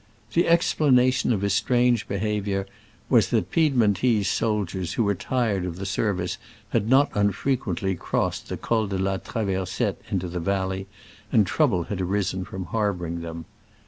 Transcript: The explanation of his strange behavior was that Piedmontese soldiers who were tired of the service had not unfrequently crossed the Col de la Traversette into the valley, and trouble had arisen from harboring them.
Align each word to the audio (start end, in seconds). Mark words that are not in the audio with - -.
The 0.33 0.47
explanation 0.47 1.31
of 1.31 1.41
his 1.41 1.53
strange 1.53 2.07
behavior 2.07 2.65
was 3.07 3.29
that 3.29 3.51
Piedmontese 3.51 4.27
soldiers 4.27 4.93
who 4.93 5.03
were 5.03 5.13
tired 5.13 5.63
of 5.63 5.75
the 5.75 5.85
service 5.85 6.39
had 6.69 6.89
not 6.89 7.11
unfrequently 7.13 7.93
crossed 7.93 8.49
the 8.49 8.57
Col 8.57 8.87
de 8.87 8.97
la 8.97 9.17
Traversette 9.17 10.01
into 10.09 10.27
the 10.27 10.39
valley, 10.39 10.87
and 11.31 11.45
trouble 11.45 11.83
had 11.83 12.01
arisen 12.01 12.45
from 12.45 12.65
harboring 12.73 13.21
them. 13.21 13.45